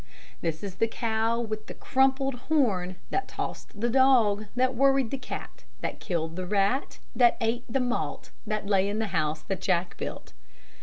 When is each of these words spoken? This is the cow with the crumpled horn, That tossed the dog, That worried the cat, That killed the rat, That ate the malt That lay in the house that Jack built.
This 0.41 0.63
is 0.63 0.77
the 0.77 0.87
cow 0.87 1.39
with 1.39 1.67
the 1.67 1.75
crumpled 1.75 2.33
horn, 2.49 2.95
That 3.11 3.27
tossed 3.27 3.79
the 3.79 3.87
dog, 3.87 4.47
That 4.55 4.73
worried 4.73 5.11
the 5.11 5.17
cat, 5.19 5.63
That 5.81 5.99
killed 5.99 6.35
the 6.37 6.47
rat, 6.47 6.97
That 7.15 7.37
ate 7.39 7.65
the 7.69 7.81
malt 7.81 8.31
That 8.47 8.65
lay 8.65 8.89
in 8.89 8.97
the 8.97 9.09
house 9.13 9.43
that 9.43 9.61
Jack 9.61 9.95
built. 9.97 10.33